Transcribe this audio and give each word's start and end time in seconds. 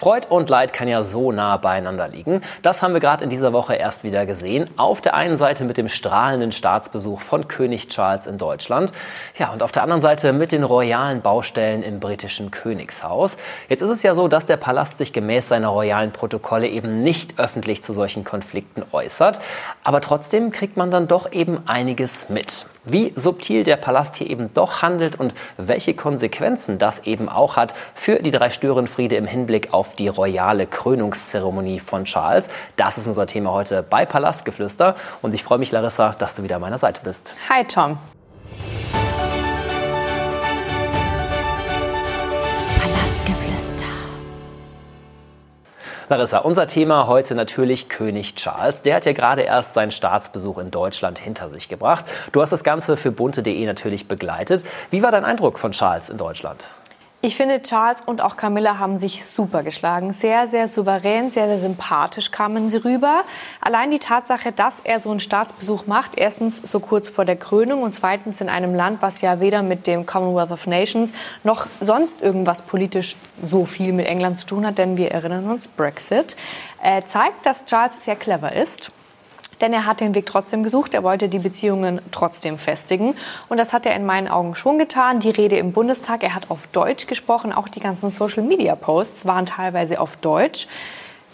Freud 0.00 0.28
und 0.30 0.48
Leid 0.48 0.72
kann 0.72 0.88
ja 0.88 1.02
so 1.02 1.30
nah 1.30 1.58
beieinander 1.58 2.08
liegen. 2.08 2.40
Das 2.62 2.80
haben 2.80 2.94
wir 2.94 3.00
gerade 3.00 3.22
in 3.22 3.28
dieser 3.28 3.52
Woche 3.52 3.74
erst 3.74 4.02
wieder 4.02 4.24
gesehen. 4.24 4.70
Auf 4.78 5.02
der 5.02 5.12
einen 5.12 5.36
Seite 5.36 5.64
mit 5.64 5.76
dem 5.76 5.88
strahlenden 5.88 6.52
Staatsbesuch 6.52 7.20
von 7.20 7.48
König 7.48 7.88
Charles 7.88 8.26
in 8.26 8.38
Deutschland. 8.38 8.92
Ja, 9.36 9.52
und 9.52 9.62
auf 9.62 9.72
der 9.72 9.82
anderen 9.82 10.00
Seite 10.00 10.32
mit 10.32 10.52
den 10.52 10.64
royalen 10.64 11.20
Baustellen 11.20 11.82
im 11.82 12.00
britischen 12.00 12.50
Königshaus. 12.50 13.36
Jetzt 13.68 13.82
ist 13.82 13.90
es 13.90 14.02
ja 14.02 14.14
so, 14.14 14.26
dass 14.26 14.46
der 14.46 14.56
Palast 14.56 14.96
sich 14.96 15.12
gemäß 15.12 15.50
seiner 15.50 15.68
royalen 15.68 16.12
Protokolle 16.12 16.68
eben 16.68 17.02
nicht 17.02 17.38
öffentlich 17.38 17.82
zu 17.82 17.92
solchen 17.92 18.24
Konflikten 18.24 18.84
äußert. 18.92 19.38
Aber 19.84 20.00
trotzdem 20.00 20.50
kriegt 20.50 20.78
man 20.78 20.90
dann 20.90 21.08
doch 21.08 21.30
eben 21.30 21.68
einiges 21.68 22.30
mit. 22.30 22.64
Wie 22.84 23.12
subtil 23.16 23.64
der 23.64 23.76
Palast 23.76 24.16
hier 24.16 24.30
eben 24.30 24.54
doch 24.54 24.80
handelt 24.80 25.20
und 25.20 25.34
welche 25.58 25.92
Konsequenzen 25.92 26.78
das 26.78 27.00
eben 27.00 27.28
auch 27.28 27.56
hat 27.56 27.74
für 27.94 28.20
die 28.20 28.30
drei 28.30 28.48
Störenfriede 28.48 29.16
im 29.16 29.26
Hinblick 29.26 29.74
auf 29.74 29.89
die 29.96 30.08
royale 30.08 30.66
Krönungszeremonie 30.66 31.80
von 31.80 32.04
Charles. 32.04 32.48
Das 32.76 32.98
ist 32.98 33.06
unser 33.06 33.26
Thema 33.26 33.52
heute 33.52 33.82
bei 33.82 34.06
Palastgeflüster. 34.06 34.94
Und 35.22 35.34
ich 35.34 35.44
freue 35.44 35.58
mich, 35.58 35.72
Larissa, 35.72 36.14
dass 36.18 36.34
du 36.34 36.42
wieder 36.42 36.56
an 36.56 36.62
meiner 36.62 36.78
Seite 36.78 37.00
bist. 37.04 37.34
Hi, 37.48 37.64
Tom. 37.64 37.98
Larissa, 46.10 46.38
unser 46.38 46.66
Thema 46.66 47.06
heute 47.06 47.36
natürlich 47.36 47.88
König 47.88 48.34
Charles. 48.34 48.82
Der 48.82 48.96
hat 48.96 49.04
ja 49.04 49.12
gerade 49.12 49.42
erst 49.42 49.74
seinen 49.74 49.92
Staatsbesuch 49.92 50.58
in 50.58 50.72
Deutschland 50.72 51.20
hinter 51.20 51.48
sich 51.48 51.68
gebracht. 51.68 52.04
Du 52.32 52.42
hast 52.42 52.50
das 52.50 52.64
Ganze 52.64 52.96
für 52.96 53.12
bunte.de 53.12 53.64
natürlich 53.64 54.08
begleitet. 54.08 54.64
Wie 54.90 55.04
war 55.04 55.12
dein 55.12 55.24
Eindruck 55.24 55.60
von 55.60 55.70
Charles 55.70 56.10
in 56.10 56.16
Deutschland? 56.16 56.64
Ich 57.22 57.36
finde, 57.36 57.60
Charles 57.60 58.00
und 58.00 58.22
auch 58.22 58.38
Camilla 58.38 58.78
haben 58.78 58.96
sich 58.96 59.26
super 59.26 59.62
geschlagen. 59.62 60.14
Sehr, 60.14 60.46
sehr 60.46 60.68
souverän, 60.68 61.30
sehr, 61.30 61.48
sehr 61.48 61.58
sympathisch 61.58 62.30
kamen 62.30 62.70
sie 62.70 62.78
rüber. 62.78 63.24
Allein 63.60 63.90
die 63.90 63.98
Tatsache, 63.98 64.52
dass 64.52 64.80
er 64.80 65.00
so 65.00 65.10
einen 65.10 65.20
Staatsbesuch 65.20 65.86
macht, 65.86 66.12
erstens 66.16 66.56
so 66.56 66.80
kurz 66.80 67.10
vor 67.10 67.26
der 67.26 67.36
Krönung 67.36 67.82
und 67.82 67.92
zweitens 67.92 68.40
in 68.40 68.48
einem 68.48 68.74
Land, 68.74 69.02
was 69.02 69.20
ja 69.20 69.38
weder 69.38 69.62
mit 69.62 69.86
dem 69.86 70.06
Commonwealth 70.06 70.50
of 70.50 70.66
Nations 70.66 71.12
noch 71.44 71.66
sonst 71.82 72.22
irgendwas 72.22 72.62
politisch 72.62 73.16
so 73.46 73.66
viel 73.66 73.92
mit 73.92 74.06
England 74.06 74.38
zu 74.38 74.46
tun 74.46 74.64
hat, 74.64 74.78
denn 74.78 74.96
wir 74.96 75.10
erinnern 75.10 75.50
uns, 75.50 75.68
Brexit, 75.68 76.36
äh, 76.82 77.02
zeigt, 77.02 77.44
dass 77.44 77.66
Charles 77.66 78.02
sehr 78.02 78.16
clever 78.16 78.52
ist 78.54 78.92
denn 79.60 79.72
er 79.72 79.86
hat 79.86 80.00
den 80.00 80.14
Weg 80.14 80.26
trotzdem 80.26 80.62
gesucht. 80.62 80.94
Er 80.94 81.02
wollte 81.02 81.28
die 81.28 81.38
Beziehungen 81.38 82.00
trotzdem 82.10 82.58
festigen. 82.58 83.16
Und 83.48 83.58
das 83.58 83.72
hat 83.72 83.86
er 83.86 83.94
in 83.94 84.06
meinen 84.06 84.28
Augen 84.28 84.54
schon 84.54 84.78
getan. 84.78 85.20
Die 85.20 85.30
Rede 85.30 85.56
im 85.56 85.72
Bundestag, 85.72 86.22
er 86.22 86.34
hat 86.34 86.50
auf 86.50 86.66
Deutsch 86.68 87.06
gesprochen. 87.06 87.52
Auch 87.52 87.68
die 87.68 87.80
ganzen 87.80 88.10
Social-Media-Posts 88.10 89.26
waren 89.26 89.46
teilweise 89.46 90.00
auf 90.00 90.16
Deutsch. 90.16 90.66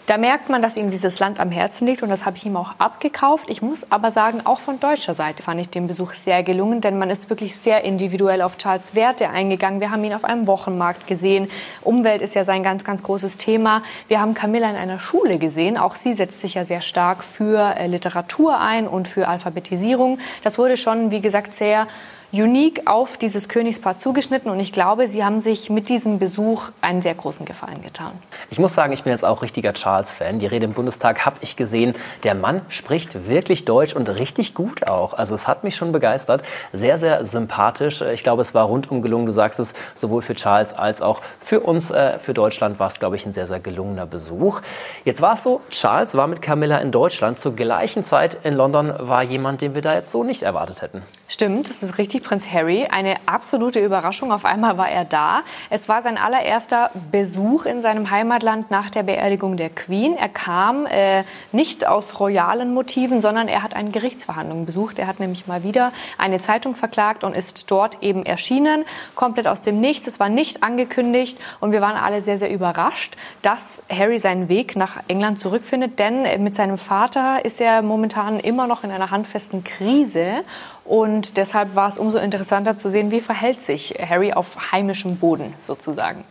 Da 0.07 0.15
merkt 0.15 0.47
man, 0.47 0.61
dass 0.61 0.77
ihm 0.77 0.89
dieses 0.89 1.19
Land 1.19 1.37
am 1.37 1.51
Herzen 1.51 1.85
liegt 1.85 2.01
und 2.01 2.07
das 2.07 2.25
habe 2.25 2.37
ich 2.37 2.45
ihm 2.45 2.55
auch 2.55 2.71
abgekauft. 2.77 3.49
Ich 3.49 3.61
muss 3.61 3.91
aber 3.91 4.09
sagen, 4.09 4.39
auch 4.45 4.61
von 4.61 4.79
deutscher 4.79 5.13
Seite 5.13 5.43
fand 5.43 5.59
ich 5.59 5.69
den 5.69 5.85
Besuch 5.85 6.13
sehr 6.13 6.43
gelungen, 6.43 6.79
denn 6.79 6.97
man 6.97 7.09
ist 7.09 7.29
wirklich 7.29 7.57
sehr 7.57 7.83
individuell 7.83 8.41
auf 8.41 8.57
Charles 8.57 8.95
Werte 8.95 9.29
eingegangen. 9.29 9.81
Wir 9.81 9.91
haben 9.91 10.01
ihn 10.05 10.13
auf 10.13 10.23
einem 10.23 10.47
Wochenmarkt 10.47 11.07
gesehen. 11.07 11.49
Umwelt 11.81 12.21
ist 12.21 12.35
ja 12.35 12.45
sein 12.45 12.63
ganz, 12.63 12.85
ganz 12.85 13.03
großes 13.03 13.35
Thema. 13.35 13.83
Wir 14.07 14.21
haben 14.21 14.33
Camilla 14.33 14.69
in 14.69 14.77
einer 14.77 15.01
Schule 15.01 15.39
gesehen. 15.39 15.77
Auch 15.77 15.97
sie 15.97 16.13
setzt 16.13 16.39
sich 16.39 16.53
ja 16.53 16.63
sehr 16.63 16.79
stark 16.79 17.21
für 17.21 17.75
äh, 17.77 17.87
Literatur 17.87 18.61
ein 18.61 18.87
und 18.87 19.09
für 19.09 19.27
Alphabetisierung. 19.27 20.19
Das 20.41 20.57
wurde 20.57 20.77
schon, 20.77 21.11
wie 21.11 21.19
gesagt, 21.19 21.53
sehr 21.53 21.85
unique 22.33 22.81
auf 22.87 23.17
dieses 23.17 23.47
Königspaar 23.47 23.97
zugeschnitten 23.97 24.51
und 24.51 24.59
ich 24.59 24.73
glaube, 24.73 25.07
sie 25.07 25.23
haben 25.23 25.39
sich 25.39 25.69
mit 25.69 25.87
diesem 25.87 26.19
Besuch 26.19 26.69
einen 26.81 27.01
sehr 27.01 27.15
großen 27.15 27.45
Gefallen 27.45 27.81
getan. 27.81 28.11
Ich 28.49 28.59
muss 28.59 28.73
sagen, 28.73 28.91
ich 28.91 29.03
bin 29.03 29.11
jetzt 29.11 29.23
auch 29.23 29.41
richtiger 29.41 29.73
Charles-Fan. 29.73 30.39
Die 30.39 30.45
Rede 30.45 30.65
im 30.65 30.73
Bundestag 30.73 31.25
habe 31.25 31.37
ich 31.41 31.55
gesehen. 31.55 31.95
Der 32.23 32.35
Mann 32.35 32.61
spricht 32.67 33.27
wirklich 33.27 33.63
Deutsch 33.63 33.95
und 33.95 34.09
richtig 34.09 34.53
gut 34.53 34.87
auch. 34.87 35.13
Also 35.13 35.35
es 35.35 35.47
hat 35.47 35.63
mich 35.63 35.75
schon 35.77 35.93
begeistert. 35.93 36.43
Sehr, 36.73 36.97
sehr 36.97 37.25
sympathisch. 37.25 38.01
Ich 38.01 38.23
glaube, 38.23 38.41
es 38.41 38.53
war 38.53 38.65
rundum 38.65 39.01
gelungen. 39.01 39.25
Du 39.25 39.31
sagst 39.31 39.59
es, 39.59 39.73
sowohl 39.95 40.21
für 40.21 40.35
Charles 40.35 40.73
als 40.73 41.01
auch 41.01 41.21
für 41.39 41.61
uns, 41.61 41.91
äh, 41.91 42.19
für 42.19 42.33
Deutschland 42.33 42.77
war 42.79 42.87
es, 42.87 42.99
glaube 42.99 43.15
ich, 43.15 43.25
ein 43.25 43.33
sehr, 43.33 43.47
sehr 43.47 43.61
gelungener 43.61 44.05
Besuch. 44.05 44.61
Jetzt 45.05 45.21
war 45.21 45.33
es 45.33 45.43
so, 45.43 45.61
Charles 45.69 46.15
war 46.15 46.27
mit 46.27 46.41
Camilla 46.41 46.79
in 46.79 46.91
Deutschland. 46.91 47.39
Zur 47.39 47.55
gleichen 47.55 48.03
Zeit 48.03 48.37
in 48.43 48.53
London 48.53 48.93
war 48.99 49.23
jemand, 49.23 49.61
den 49.61 49.75
wir 49.75 49.81
da 49.81 49.93
jetzt 49.95 50.11
so 50.11 50.23
nicht 50.23 50.43
erwartet 50.43 50.81
hätten. 50.81 51.03
Stimmt, 51.27 51.69
das 51.69 51.83
ist 51.83 51.97
richtig. 51.97 52.16
Prinz 52.19 52.51
Harry. 52.51 52.87
Eine 52.89 53.15
absolute 53.25 53.79
Überraschung. 53.79 54.31
Auf 54.31 54.45
einmal 54.45 54.77
war 54.77 54.89
er 54.89 55.05
da. 55.05 55.41
Es 55.69 55.89
war 55.89 56.01
sein 56.01 56.17
allererster 56.17 56.91
Besuch 57.11 57.65
in 57.65 57.81
seinem 57.81 58.09
Heimatland 58.11 58.71
nach 58.71 58.89
der 58.89 59.03
Beerdigung 59.03 59.57
der 59.57 59.69
Queen. 59.69 60.15
Er 60.17 60.29
kam 60.29 60.85
äh, 60.85 61.23
nicht 61.51 61.87
aus 61.87 62.19
royalen 62.19 62.73
Motiven, 62.73 63.21
sondern 63.21 63.47
er 63.47 63.63
hat 63.63 63.75
eine 63.75 63.91
Gerichtsverhandlung 63.91 64.65
besucht. 64.65 64.99
Er 64.99 65.07
hat 65.07 65.19
nämlich 65.19 65.47
mal 65.47 65.63
wieder 65.63 65.91
eine 66.17 66.39
Zeitung 66.39 66.75
verklagt 66.75 67.23
und 67.23 67.35
ist 67.35 67.69
dort 67.71 68.01
eben 68.01 68.25
erschienen, 68.25 68.85
komplett 69.15 69.47
aus 69.47 69.61
dem 69.61 69.79
Nichts. 69.79 70.07
Es 70.07 70.19
war 70.19 70.29
nicht 70.29 70.63
angekündigt 70.63 71.37
und 71.59 71.71
wir 71.71 71.81
waren 71.81 71.97
alle 71.97 72.21
sehr, 72.21 72.37
sehr 72.37 72.51
überrascht, 72.51 73.15
dass 73.41 73.81
Harry 73.89 74.19
seinen 74.19 74.49
Weg 74.49 74.75
nach 74.75 74.97
England 75.07 75.39
zurückfindet. 75.39 75.99
Denn 75.99 76.43
mit 76.43 76.55
seinem 76.55 76.77
Vater 76.77 77.43
ist 77.45 77.61
er 77.61 77.81
momentan 77.81 78.39
immer 78.39 78.67
noch 78.67 78.83
in 78.83 78.91
einer 78.91 79.11
handfesten 79.11 79.63
Krise 79.63 80.43
und 80.87 81.37
deshalb 81.37 81.75
war 81.75 81.89
es 81.89 81.97
umso 81.97 82.17
interessanter 82.17 82.77
zu 82.77 82.89
sehen, 82.89 83.11
wie 83.11 83.19
verhält 83.19 83.61
sich 83.61 83.93
Harry 83.99 84.33
auf 84.33 84.71
heimischem 84.71 85.17
Boden 85.17 85.53
sozusagen. 85.59 86.23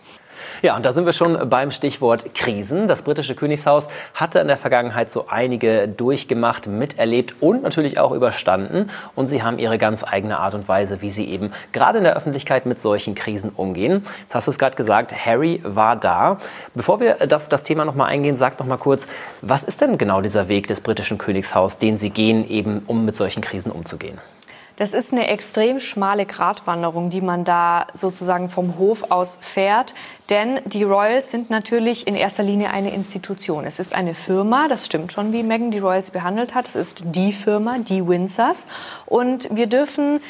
Ja, 0.62 0.76
und 0.76 0.86
da 0.86 0.92
sind 0.92 1.04
wir 1.04 1.12
schon 1.12 1.48
beim 1.48 1.70
Stichwort 1.70 2.34
Krisen. 2.34 2.88
Das 2.88 3.02
britische 3.02 3.34
Königshaus 3.34 3.88
hatte 4.14 4.38
in 4.38 4.48
der 4.48 4.56
Vergangenheit 4.56 5.10
so 5.10 5.26
einige 5.28 5.88
durchgemacht, 5.88 6.66
miterlebt 6.66 7.36
und 7.40 7.62
natürlich 7.62 7.98
auch 7.98 8.12
überstanden. 8.12 8.90
Und 9.14 9.26
sie 9.26 9.42
haben 9.42 9.58
ihre 9.58 9.78
ganz 9.78 10.04
eigene 10.04 10.38
Art 10.38 10.54
und 10.54 10.68
Weise, 10.68 11.02
wie 11.02 11.10
sie 11.10 11.28
eben 11.28 11.52
gerade 11.72 11.98
in 11.98 12.04
der 12.04 12.16
Öffentlichkeit 12.16 12.66
mit 12.66 12.80
solchen 12.80 13.14
Krisen 13.14 13.50
umgehen. 13.50 14.02
Jetzt 14.22 14.34
hast 14.34 14.46
du 14.46 14.50
es 14.50 14.58
gerade 14.58 14.76
gesagt, 14.76 15.14
Harry 15.14 15.60
war 15.64 15.96
da. 15.96 16.38
Bevor 16.74 17.00
wir 17.00 17.18
auf 17.34 17.48
das 17.48 17.62
Thema 17.62 17.84
nochmal 17.84 18.08
eingehen, 18.08 18.36
sag 18.36 18.58
noch 18.58 18.66
mal 18.66 18.78
kurz, 18.78 19.06
was 19.42 19.62
ist 19.62 19.80
denn 19.80 19.98
genau 19.98 20.20
dieser 20.20 20.48
Weg 20.48 20.68
des 20.68 20.80
britischen 20.80 21.18
Königshaus, 21.18 21.78
den 21.78 21.98
sie 21.98 22.10
gehen, 22.10 22.48
eben 22.48 22.82
um 22.86 23.04
mit 23.04 23.16
solchen 23.16 23.42
Krisen 23.42 23.70
umzugehen? 23.70 24.18
Das 24.76 24.92
ist 24.92 25.12
eine 25.12 25.28
extrem 25.28 25.80
schmale 25.80 26.26
Gratwanderung, 26.26 27.08
die 27.08 27.22
man 27.22 27.44
da 27.44 27.86
sozusagen 27.94 28.50
vom 28.50 28.76
Hof 28.76 29.10
aus 29.10 29.38
fährt. 29.40 29.94
Denn 30.28 30.60
die 30.66 30.82
Royals 30.82 31.30
sind 31.30 31.48
natürlich 31.48 32.06
in 32.06 32.14
erster 32.14 32.42
Linie 32.42 32.70
eine 32.70 32.92
Institution. 32.92 33.64
Es 33.64 33.80
ist 33.80 33.94
eine 33.94 34.14
Firma, 34.14 34.68
das 34.68 34.84
stimmt 34.84 35.12
schon, 35.12 35.32
wie 35.32 35.42
Meghan 35.42 35.70
die 35.70 35.78
Royals 35.78 36.10
behandelt 36.10 36.54
hat. 36.54 36.68
Es 36.68 36.76
ist 36.76 37.02
die 37.06 37.32
Firma, 37.32 37.78
die 37.78 38.06
Windsors. 38.06 38.68
Und 39.06 39.48
wir 39.50 39.66
dürfen 39.66 40.20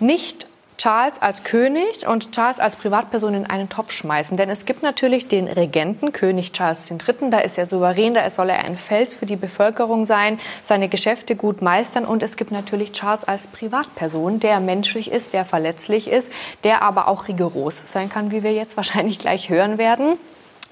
nicht 0.00 0.48
Charles 0.84 1.22
als 1.22 1.44
König 1.44 2.06
und 2.06 2.32
Charles 2.32 2.60
als 2.60 2.76
Privatperson 2.76 3.32
in 3.32 3.46
einen 3.46 3.70
Topf 3.70 3.90
schmeißen. 3.90 4.36
Denn 4.36 4.50
es 4.50 4.66
gibt 4.66 4.82
natürlich 4.82 5.26
den 5.28 5.48
Regenten, 5.48 6.12
König 6.12 6.52
Charles 6.52 6.90
III., 6.90 7.30
da 7.30 7.38
ist 7.38 7.56
er 7.56 7.64
souverän, 7.64 8.12
da 8.12 8.28
soll 8.28 8.50
er 8.50 8.66
ein 8.66 8.76
Fels 8.76 9.14
für 9.14 9.24
die 9.24 9.36
Bevölkerung 9.36 10.04
sein, 10.04 10.38
seine 10.60 10.90
Geschäfte 10.90 11.36
gut 11.36 11.62
meistern. 11.62 12.04
Und 12.04 12.22
es 12.22 12.36
gibt 12.36 12.50
natürlich 12.50 12.92
Charles 12.92 13.24
als 13.24 13.46
Privatperson, 13.46 14.40
der 14.40 14.60
menschlich 14.60 15.10
ist, 15.10 15.32
der 15.32 15.46
verletzlich 15.46 16.06
ist, 16.06 16.30
der 16.64 16.82
aber 16.82 17.08
auch 17.08 17.28
rigoros 17.28 17.90
sein 17.90 18.10
kann, 18.10 18.30
wie 18.30 18.42
wir 18.42 18.52
jetzt 18.52 18.76
wahrscheinlich 18.76 19.18
gleich 19.18 19.48
hören 19.48 19.78
werden. 19.78 20.18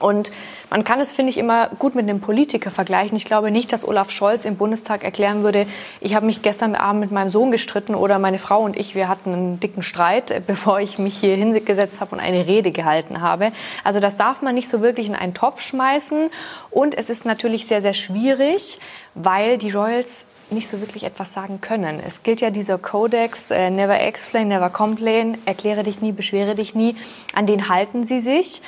Und 0.03 0.33
man 0.71 0.85
kann 0.85 1.01
es, 1.01 1.13
finde 1.13 1.31
ich, 1.31 1.39
immer 1.39 1.69
gut 1.79 1.95
mit 1.95 2.09
einem 2.09 2.21
Politiker 2.21 2.71
vergleichen. 2.71 3.17
Ich 3.17 3.25
glaube 3.25 3.51
nicht, 3.51 3.73
dass 3.73 3.87
Olaf 3.87 4.11
Scholz 4.11 4.45
im 4.45 4.57
Bundestag 4.57 5.05
erklären 5.05 5.43
würde, 5.43 5.67
ich 6.01 6.15
habe 6.15 6.27
mich 6.27 6.43
gestern 6.43 6.75
Abend 6.75 7.01
mit 7.01 7.11
meinem 7.13 7.31
Sohn 7.31 7.51
gestritten 7.51 7.95
oder 7.95 8.19
meine 8.19 8.39
Frau 8.39 8.63
und 8.63 8.77
ich, 8.77 8.95
wir 8.95 9.09
hatten 9.09 9.33
einen 9.33 9.61
dicken 9.61 9.83
Streit, 9.83 10.43
bevor 10.47 10.81
ich 10.81 10.99
mich 10.99 11.19
hier 11.19 11.37
hingesetzt 11.37 12.01
habe 12.01 12.13
und 12.13 12.21
eine 12.21 12.47
Rede 12.47 12.73
gehalten 12.73 13.21
habe. 13.21 13.53
Also 13.85 14.01
das 14.01 14.17
darf 14.17 14.43
man 14.43 14.55
nicht 14.55 14.69
so 14.69 14.83
wirklich 14.83 15.09
in 15.09 15.15
einen 15.15 15.35
Topf 15.35 15.63
schmeißen. 15.63 16.31
Und 16.71 16.97
es 16.97 17.11
ist 17.11 17.25
natürlich 17.25 17.67
sehr, 17.67 17.81
sehr 17.81 17.95
schwierig, 17.95 18.79
weil 19.15 19.59
die 19.59 19.71
Royals 19.71 20.27
nicht 20.53 20.69
so 20.69 20.81
wirklich 20.81 21.05
etwas 21.05 21.33
sagen 21.33 21.61
können. 21.61 22.01
Es 22.07 22.23
gilt 22.23 22.41
ja 22.41 22.51
dieser 22.51 22.79
Kodex, 22.79 23.51
äh, 23.51 23.71
never 23.71 24.01
explain, 24.01 24.49
never 24.49 24.71
complain, 24.71 25.39
erkläre 25.47 25.83
dich 25.83 26.01
nie, 26.01 26.13
beschwere 26.13 26.55
dich 26.55 26.75
nie, 26.75 26.97
an 27.35 27.47
den 27.47 27.69
halten 27.69 28.05
sie 28.05 28.21
sich. 28.21 28.63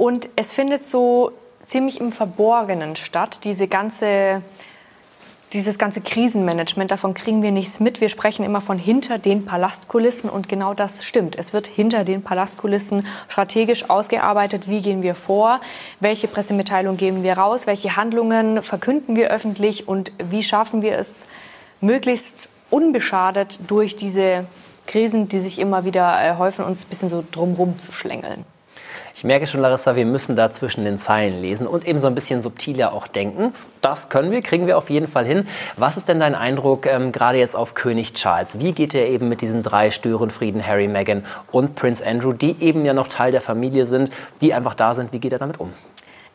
Und 0.00 0.30
es 0.34 0.54
findet 0.54 0.86
so 0.86 1.32
ziemlich 1.66 2.00
im 2.00 2.10
Verborgenen 2.10 2.96
statt, 2.96 3.40
diese 3.44 3.68
ganze, 3.68 4.40
dieses 5.52 5.76
ganze 5.76 6.00
Krisenmanagement, 6.00 6.90
davon 6.90 7.12
kriegen 7.12 7.42
wir 7.42 7.52
nichts 7.52 7.80
mit. 7.80 8.00
Wir 8.00 8.08
sprechen 8.08 8.42
immer 8.42 8.62
von 8.62 8.78
hinter 8.78 9.18
den 9.18 9.44
Palastkulissen 9.44 10.30
und 10.30 10.48
genau 10.48 10.72
das 10.72 11.04
stimmt. 11.04 11.38
Es 11.38 11.52
wird 11.52 11.66
hinter 11.66 12.04
den 12.04 12.22
Palastkulissen 12.22 13.06
strategisch 13.28 13.90
ausgearbeitet, 13.90 14.68
wie 14.68 14.80
gehen 14.80 15.02
wir 15.02 15.14
vor, 15.14 15.60
welche 16.00 16.28
Pressemitteilung 16.28 16.96
geben 16.96 17.22
wir 17.22 17.34
raus, 17.34 17.66
welche 17.66 17.96
Handlungen 17.96 18.62
verkünden 18.62 19.16
wir 19.16 19.28
öffentlich 19.28 19.86
und 19.86 20.12
wie 20.30 20.42
schaffen 20.42 20.80
wir 20.80 20.96
es 20.96 21.26
möglichst 21.82 22.48
unbeschadet 22.70 23.60
durch 23.66 23.96
diese 23.96 24.46
Krisen, 24.86 25.28
die 25.28 25.40
sich 25.40 25.58
immer 25.58 25.84
wieder 25.84 26.24
äh, 26.24 26.38
häufen, 26.38 26.64
uns 26.64 26.86
ein 26.86 26.88
bisschen 26.88 27.10
so 27.10 27.22
drumherum 27.30 27.78
zu 27.78 27.92
schlängeln. 27.92 28.46
Ich 29.20 29.24
merke 29.24 29.46
schon, 29.46 29.60
Larissa, 29.60 29.96
wir 29.96 30.06
müssen 30.06 30.34
da 30.34 30.50
zwischen 30.50 30.86
den 30.86 30.96
Zeilen 30.96 31.42
lesen 31.42 31.66
und 31.66 31.86
eben 31.86 32.00
so 32.00 32.06
ein 32.06 32.14
bisschen 32.14 32.40
subtiler 32.40 32.94
auch 32.94 33.06
denken. 33.06 33.52
Das 33.82 34.08
können 34.08 34.30
wir, 34.30 34.40
kriegen 34.40 34.66
wir 34.66 34.78
auf 34.78 34.88
jeden 34.88 35.06
Fall 35.06 35.26
hin. 35.26 35.46
Was 35.76 35.98
ist 35.98 36.08
denn 36.08 36.18
dein 36.20 36.34
Eindruck 36.34 36.86
ähm, 36.86 37.12
gerade 37.12 37.36
jetzt 37.36 37.54
auf 37.54 37.74
König 37.74 38.14
Charles? 38.14 38.60
Wie 38.60 38.72
geht 38.72 38.94
er 38.94 39.08
eben 39.08 39.28
mit 39.28 39.42
diesen 39.42 39.62
drei 39.62 39.90
Störenfrieden, 39.90 40.66
Harry, 40.66 40.88
Meghan 40.88 41.26
und 41.52 41.74
Prince 41.74 42.02
Andrew, 42.06 42.32
die 42.32 42.62
eben 42.62 42.86
ja 42.86 42.94
noch 42.94 43.08
Teil 43.08 43.30
der 43.30 43.42
Familie 43.42 43.84
sind, 43.84 44.10
die 44.40 44.54
einfach 44.54 44.72
da 44.72 44.94
sind? 44.94 45.12
Wie 45.12 45.18
geht 45.18 45.32
er 45.32 45.38
damit 45.38 45.60
um? 45.60 45.70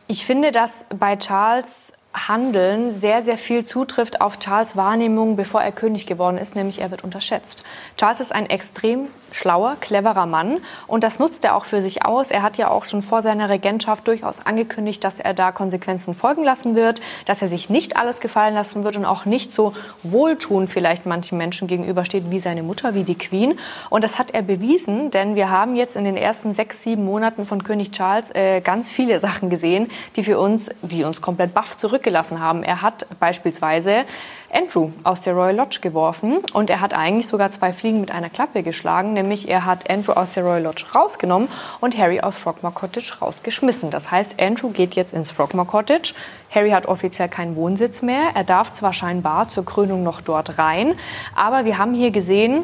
Ich 0.05 0.23
finde, 0.23 0.51
dass 0.51 0.85
bei 0.95 1.15
Charles 1.15 1.93
Handeln 2.13 2.91
sehr, 2.91 3.23
sehr 3.23 3.39
viel 3.39 3.65
zutrifft 3.65 4.21
auf 4.21 4.37
Charles 4.37 4.75
Wahrnehmung, 4.75 5.37
bevor 5.37 5.63
er 5.63 5.71
König 5.71 6.05
geworden 6.05 6.37
ist, 6.37 6.55
nämlich 6.55 6.81
er 6.81 6.91
wird 6.91 7.03
unterschätzt. 7.03 7.63
Charles 7.97 8.19
ist 8.19 8.31
ein 8.31 8.47
extrem 8.47 9.07
schlauer, 9.31 9.77
cleverer 9.79 10.25
Mann 10.25 10.59
und 10.87 11.03
das 11.03 11.19
nutzt 11.19 11.43
er 11.43 11.55
auch 11.55 11.65
für 11.65 11.81
sich 11.81 12.05
aus. 12.05 12.31
Er 12.31 12.41
hat 12.41 12.57
ja 12.57 12.69
auch 12.69 12.85
schon 12.85 13.01
vor 13.01 13.21
seiner 13.21 13.49
Regentschaft 13.49 14.07
durchaus 14.07 14.45
angekündigt, 14.45 15.03
dass 15.03 15.19
er 15.19 15.33
da 15.33 15.51
Konsequenzen 15.51 16.13
folgen 16.13 16.43
lassen 16.43 16.75
wird, 16.75 17.01
dass 17.25 17.41
er 17.41 17.47
sich 17.47 17.69
nicht 17.69 17.97
alles 17.97 18.19
gefallen 18.19 18.53
lassen 18.53 18.83
wird 18.83 18.97
und 18.97 19.05
auch 19.05 19.25
nicht 19.25 19.51
so 19.51 19.73
wohltun 20.03 20.67
vielleicht 20.67 21.05
manchen 21.05 21.37
Menschen 21.37 21.67
gegenübersteht 21.67 22.25
wie 22.29 22.39
seine 22.39 22.63
Mutter, 22.63 22.93
wie 22.93 23.03
die 23.03 23.17
Queen. 23.17 23.57
Und 23.89 24.03
das 24.03 24.19
hat 24.19 24.31
er 24.31 24.41
bewiesen, 24.41 25.11
denn 25.11 25.35
wir 25.35 25.49
haben 25.49 25.75
jetzt 25.75 25.95
in 25.95 26.03
den 26.03 26.17
ersten 26.17 26.53
sechs, 26.53 26.83
sieben 26.83 27.05
Monaten 27.05 27.45
von 27.45 27.63
König 27.63 27.91
Charles 27.91 28.31
äh, 28.33 28.61
ganz 28.61 28.91
viele 28.91 29.19
Sachen 29.19 29.49
gesehen, 29.49 29.89
die 30.15 30.23
für 30.23 30.39
uns, 30.39 30.69
die 30.81 31.03
uns 31.03 31.21
komplett 31.21 31.53
baff 31.53 31.77
zurückgelassen 31.77 32.39
haben. 32.39 32.63
Er 32.63 32.81
hat 32.81 33.07
beispielsweise 33.19 34.05
Andrew 34.51 34.91
aus 35.03 35.21
der 35.21 35.33
Royal 35.33 35.55
Lodge 35.55 35.79
geworfen 35.81 36.37
und 36.53 36.69
er 36.69 36.81
hat 36.81 36.93
eigentlich 36.93 37.27
sogar 37.27 37.51
zwei 37.51 37.73
Fliegen 37.73 38.01
mit 38.01 38.11
einer 38.11 38.29
Klappe 38.29 38.63
geschlagen, 38.63 39.13
nämlich 39.13 39.49
er 39.49 39.65
hat 39.65 39.89
Andrew 39.89 40.13
aus 40.13 40.31
der 40.31 40.43
Royal 40.43 40.63
Lodge 40.63 40.85
rausgenommen 40.93 41.49
und 41.81 41.97
Harry 41.97 42.21
aus 42.21 42.37
Frogmore 42.37 42.73
Cottage 42.73 43.13
rausgeschmissen. 43.21 43.89
Das 43.89 44.11
heißt, 44.11 44.39
Andrew 44.39 44.69
geht 44.69 44.95
jetzt 44.95 45.13
ins 45.13 45.31
Frogmore 45.31 45.67
Cottage. 45.67 46.13
Harry 46.53 46.69
hat 46.69 46.87
offiziell 46.87 47.29
keinen 47.29 47.55
Wohnsitz 47.55 48.01
mehr. 48.01 48.31
Er 48.33 48.43
darf 48.43 48.73
zwar 48.73 48.93
scheinbar 48.93 49.49
zur 49.49 49.65
Krönung 49.65 50.03
noch 50.03 50.21
dort 50.21 50.57
rein, 50.57 50.95
aber 51.35 51.65
wir 51.65 51.77
haben 51.77 51.93
hier 51.93 52.11
gesehen, 52.11 52.63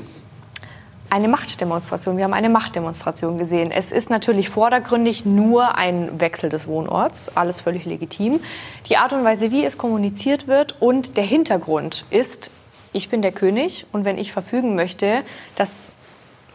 eine 1.12 1.28
Machtdemonstration. 1.28 2.16
Wir 2.16 2.24
haben 2.24 2.34
eine 2.34 2.50
Machtdemonstration 2.50 3.38
gesehen. 3.38 3.70
Es 3.70 3.92
ist 3.92 4.10
natürlich 4.10 4.50
vordergründig 4.50 5.26
nur 5.26 5.76
ein 5.76 6.22
Wechsel 6.22 6.50
des 6.50 6.68
Wohnorts, 6.68 7.36
alles 7.36 7.60
völlig 7.60 7.86
legitim. 7.86 8.40
Die 8.88 8.96
Art 8.96 9.12
und 9.12 9.26
Weise, 9.26 9.52
wie 9.52 9.66
es 9.66 9.78
kommuniziert 9.78 10.48
wird 10.48 10.78
und 10.80 11.18
der 11.18 11.26
Hintergrund 11.26 12.06
ist, 12.12 12.50
ich 12.94 13.10
bin 13.10 13.22
der 13.22 13.34
König 13.34 13.86
und 13.92 14.06
wenn 14.06 14.18
ich 14.18 14.32
verfügen 14.32 14.76
möchte, 14.76 15.24
dass 15.58 15.92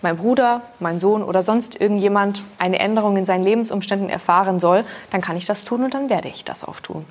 mein 0.00 0.16
Bruder, 0.16 0.62
mein 0.80 1.00
Sohn 1.00 1.22
oder 1.22 1.42
sonst 1.42 1.78
irgendjemand 1.78 2.42
eine 2.58 2.78
Änderung 2.78 3.18
in 3.18 3.26
seinen 3.26 3.44
Lebensumständen 3.44 4.08
erfahren 4.08 4.58
soll, 4.58 4.84
dann 5.10 5.20
kann 5.20 5.36
ich 5.36 5.44
das 5.44 5.64
tun 5.64 5.84
und 5.84 5.92
dann 5.92 6.08
werde 6.08 6.28
ich 6.28 6.44
das 6.44 6.64
auch 6.64 6.80
tun. 6.80 7.04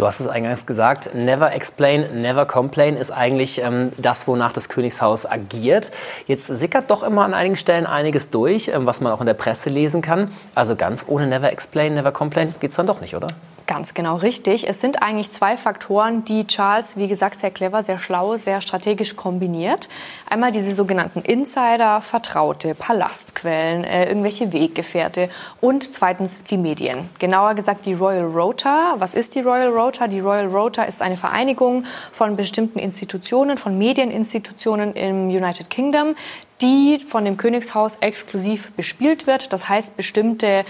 Du 0.00 0.06
hast 0.06 0.18
es 0.18 0.28
eingangs 0.28 0.64
gesagt, 0.64 1.14
never 1.14 1.52
explain, 1.52 2.22
never 2.22 2.46
complain 2.46 2.96
ist 2.96 3.10
eigentlich 3.10 3.60
ähm, 3.60 3.92
das, 3.98 4.26
wonach 4.26 4.50
das 4.50 4.70
Königshaus 4.70 5.30
agiert. 5.30 5.90
Jetzt 6.26 6.46
sickert 6.46 6.90
doch 6.90 7.02
immer 7.02 7.22
an 7.22 7.34
einigen 7.34 7.56
Stellen 7.56 7.84
einiges 7.84 8.30
durch, 8.30 8.68
ähm, 8.68 8.86
was 8.86 9.02
man 9.02 9.12
auch 9.12 9.20
in 9.20 9.26
der 9.26 9.34
Presse 9.34 9.68
lesen 9.68 10.00
kann. 10.00 10.30
Also 10.54 10.74
ganz 10.74 11.04
ohne 11.06 11.26
never 11.26 11.52
explain, 11.52 11.92
never 11.92 12.12
complain 12.12 12.54
geht 12.60 12.70
es 12.70 12.76
dann 12.76 12.86
doch 12.86 13.02
nicht, 13.02 13.14
oder? 13.14 13.26
Ganz 13.70 13.94
genau 13.94 14.16
richtig. 14.16 14.68
Es 14.68 14.80
sind 14.80 15.00
eigentlich 15.00 15.30
zwei 15.30 15.56
Faktoren, 15.56 16.24
die 16.24 16.44
Charles, 16.48 16.96
wie 16.96 17.06
gesagt, 17.06 17.38
sehr 17.38 17.52
clever, 17.52 17.84
sehr 17.84 17.98
schlau, 17.98 18.36
sehr 18.36 18.60
strategisch 18.60 19.14
kombiniert. 19.14 19.88
Einmal 20.28 20.50
diese 20.50 20.74
sogenannten 20.74 21.20
Insider, 21.20 22.00
Vertraute, 22.00 22.74
Palastquellen, 22.74 23.84
äh, 23.84 24.08
irgendwelche 24.08 24.52
Weggefährte 24.52 25.30
und 25.60 25.94
zweitens 25.94 26.42
die 26.50 26.56
Medien. 26.56 27.08
Genauer 27.20 27.54
gesagt 27.54 27.86
die 27.86 27.94
Royal 27.94 28.24
Rota. 28.24 28.96
Was 28.98 29.14
ist 29.14 29.36
die 29.36 29.40
Royal 29.40 29.68
Rota? 29.68 30.08
Die 30.08 30.18
Royal 30.18 30.48
Rota 30.48 30.82
ist 30.82 31.00
eine 31.00 31.16
Vereinigung 31.16 31.84
von 32.10 32.34
bestimmten 32.34 32.80
Institutionen, 32.80 33.56
von 33.56 33.78
Medieninstitutionen 33.78 34.94
im 34.94 35.28
United 35.28 35.70
Kingdom, 35.70 36.16
die 36.60 36.98
von 37.08 37.24
dem 37.24 37.36
Königshaus 37.36 37.98
exklusiv 38.00 38.72
bespielt 38.72 39.28
wird. 39.28 39.52
Das 39.52 39.68
heißt, 39.68 39.96
bestimmte 39.96 40.64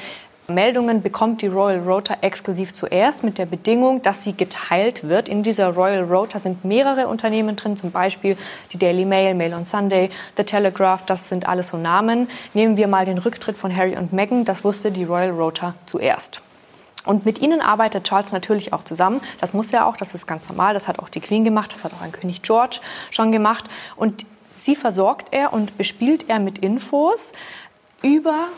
Meldungen 0.49 1.03
bekommt 1.03 1.43
die 1.43 1.47
Royal 1.47 1.79
Rota 1.81 2.17
exklusiv 2.23 2.75
zuerst 2.75 3.23
mit 3.23 3.39
der 3.39 3.47
Bedingung, 3.47 4.03
dass 4.03 4.25
sie 4.25 4.33
geteilt 4.33 5.09
wird. 5.09 5.29
In 5.29 5.43
dieser 5.43 5.69
Royal 5.69 6.05
Rota 6.05 6.39
sind 6.39 6.65
mehrere 6.65 7.09
Unternehmen 7.09 7.57
drin, 7.57 7.77
zum 7.77 7.91
Beispiel 7.91 8.37
die 8.73 8.79
Daily 8.79 9.05
Mail, 9.05 9.35
Mail 9.35 9.55
on 9.55 9.67
Sunday, 9.67 10.11
The 10.37 10.45
Telegraph, 10.45 11.05
das 11.07 11.29
sind 11.29 11.49
alles 11.49 11.69
so 11.69 11.77
Namen. 11.77 12.29
Nehmen 12.55 12.77
wir 12.77 12.89
mal 12.89 13.05
den 13.05 13.19
Rücktritt 13.19 13.57
von 13.57 13.75
Harry 13.75 13.97
und 13.97 14.13
Meghan, 14.13 14.45
das 14.45 14.65
wusste 14.65 14.91
die 14.91 15.05
Royal 15.05 15.31
Rota 15.31 15.75
zuerst. 15.87 16.43
Und 17.07 17.25
mit 17.25 17.41
ihnen 17.41 17.61
arbeitet 17.61 18.05
Charles 18.05 18.33
natürlich 18.33 18.73
auch 18.73 18.85
zusammen. 18.85 19.21
Das 19.41 19.55
muss 19.55 19.73
er 19.73 19.87
auch, 19.87 19.97
das 19.97 20.15
ist 20.15 20.27
ganz 20.27 20.49
normal. 20.49 20.75
Das 20.75 20.87
hat 20.87 20.99
auch 20.99 21.09
die 21.09 21.21
Queen 21.21 21.45
gemacht, 21.45 21.73
das 21.73 21.85
hat 21.85 21.95
auch 21.95 22.03
ein 22.03 22.13
König 22.13 22.43
George 22.43 22.81
schon 23.11 23.33
gemacht. 23.33 23.65
Und 23.97 24.27
sie 24.51 24.77
versorgt 24.77 25.29
er 25.31 25.53
und 25.53 25.79
bespielt 25.79 26.29
er 26.29 26.39
mit 26.41 26.59
Infos 26.59 27.33
über 28.03 28.49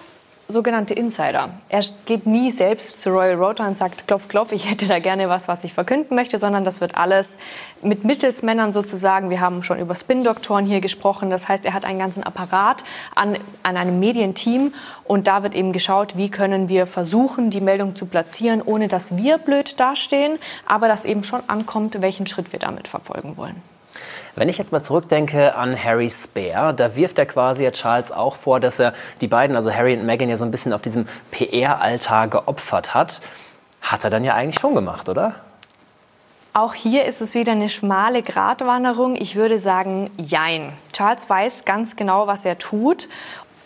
sogenannte 0.53 0.95
Insider. 0.95 1.51
Er 1.69 1.81
geht 2.07 2.27
nie 2.27 2.53
selbst 2.53 3.01
zu 3.01 3.11
Royal 3.11 3.35
Rota 3.35 3.67
und 3.67 3.77
sagt, 3.77 4.07
klopf, 4.07 4.29
klopf, 4.29 4.53
ich 4.53 4.71
hätte 4.71 4.87
da 4.87 5.01
gerne 5.01 5.29
was, 5.29 5.49
was 5.49 5.65
ich 5.65 5.73
verkünden 5.73 6.15
möchte, 6.15 6.39
sondern 6.39 6.65
das 6.65 6.81
wird 6.81 6.97
alles 6.97 7.39
mit 7.83 8.05
Mittelsmännern 8.05 8.73
sozusagen. 8.73 9.31
Wir 9.31 9.41
haben 9.41 9.63
schon 9.65 9.81
über 9.81 9.95
Spin-Doktoren 9.95 10.65
hier 10.67 10.81
gesprochen. 10.81 11.31
Das 11.31 11.49
heißt, 11.49 11.65
er 11.65 11.75
hat 11.75 11.85
einen 11.85 11.99
ganzen 11.99 12.23
Apparat 12.23 12.85
an, 13.17 13.37
an 13.65 13.77
einem 13.77 13.99
Medienteam 13.99 14.73
und 15.05 15.27
da 15.27 15.43
wird 15.43 15.55
eben 15.55 15.73
geschaut, 15.73 16.17
wie 16.17 16.31
können 16.31 16.69
wir 16.69 16.87
versuchen, 16.87 17.51
die 17.51 17.61
Meldung 17.61 17.97
zu 17.97 18.07
platzieren, 18.07 18.63
ohne 18.63 18.89
dass 18.89 19.17
wir 19.17 19.39
blöd 19.39 19.81
dastehen, 19.81 20.39
aber 20.67 20.87
dass 20.87 21.05
eben 21.05 21.25
schon 21.25 21.41
ankommt, 21.49 22.01
welchen 22.01 22.27
Schritt 22.27 22.53
wir 22.53 22.61
damit 22.61 22.87
verfolgen 22.87 23.37
wollen. 23.37 23.72
Wenn 24.35 24.49
ich 24.49 24.57
jetzt 24.57 24.73
mal 24.73 24.83
zurückdenke 24.83 25.55
an 25.55 25.77
Harry 25.77 26.09
Spare, 26.09 26.73
da 26.73 26.97
wirft 26.97 27.19
er 27.19 27.27
quasi 27.27 27.65
ja 27.65 27.71
Charles 27.71 28.13
auch 28.13 28.37
vor, 28.37 28.61
dass 28.61 28.79
er 28.79 28.95
die 29.21 29.29
beiden, 29.29 29.57
also 29.57 29.73
Harry 29.73 29.95
und 29.95 30.07
Meghan, 30.07 30.31
ja 30.31 30.39
so 30.39 30.45
ein 30.45 30.51
bisschen 30.51 30.73
auf 30.73 30.81
diesem 30.81 31.07
PR-Altar 31.31 32.29
geopfert 32.29 32.95
hat. 32.95 33.21
Hat 33.83 34.05
er 34.05 34.11
dann 34.11 34.25
ja 34.25 34.35
eigentlich 34.35 34.61
schon 34.61 34.75
gemacht, 34.75 35.09
oder? 35.09 35.35
Auch 36.55 36.75
hier 36.75 37.05
ist 37.05 37.21
es 37.21 37.35
wieder 37.35 37.53
eine 37.53 37.69
schmale 37.69 38.23
Gratwanderung. 38.23 39.17
Ich 39.17 39.37
würde 39.37 39.59
sagen, 39.59 40.11
jein. 40.17 40.73
Charles 40.93 41.29
weiß 41.29 41.65
ganz 41.65 41.97
genau, 41.97 42.27
was 42.27 42.45
er 42.45 42.59
tut. 42.59 43.09